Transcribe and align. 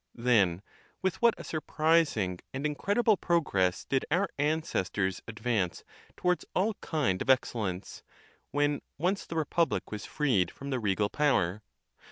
Then 0.15 0.63
with 1.03 1.21
what 1.21 1.35
a 1.37 1.43
surprising 1.43 2.39
and 2.55 2.65
incredible 2.65 3.17
progress 3.17 3.85
did 3.85 4.03
our 4.09 4.29
ancestors 4.39 5.21
advance 5.27 5.83
towards 6.17 6.43
all 6.55 6.73
kind 6.81 7.21
of 7.21 7.29
excellence, 7.29 8.01
when 8.49 8.81
once 8.97 9.27
the 9.27 9.35
republic 9.35 9.91
was 9.91 10.07
freed 10.07 10.49
from 10.49 10.71
the 10.71 10.79
regal 10.79 11.09
power! 11.09 11.61